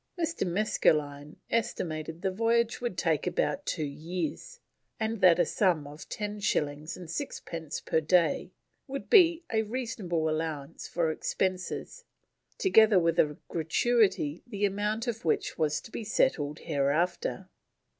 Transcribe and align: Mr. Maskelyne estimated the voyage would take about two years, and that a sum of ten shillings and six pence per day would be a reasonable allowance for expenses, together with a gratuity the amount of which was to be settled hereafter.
Mr. 0.19 0.47
Maskelyne 0.47 1.35
estimated 1.51 2.23
the 2.23 2.31
voyage 2.31 2.81
would 2.81 2.97
take 2.97 3.27
about 3.27 3.67
two 3.67 3.85
years, 3.85 4.59
and 4.99 5.21
that 5.21 5.37
a 5.37 5.45
sum 5.45 5.85
of 5.85 6.09
ten 6.09 6.39
shillings 6.39 6.97
and 6.97 7.07
six 7.07 7.39
pence 7.39 7.79
per 7.79 8.01
day 8.01 8.51
would 8.87 9.11
be 9.11 9.43
a 9.53 9.61
reasonable 9.61 10.27
allowance 10.27 10.87
for 10.87 11.11
expenses, 11.11 12.03
together 12.57 12.97
with 12.97 13.19
a 13.19 13.37
gratuity 13.47 14.41
the 14.47 14.65
amount 14.65 15.05
of 15.05 15.23
which 15.23 15.59
was 15.59 15.79
to 15.79 15.91
be 15.91 16.03
settled 16.03 16.57
hereafter. 16.61 17.47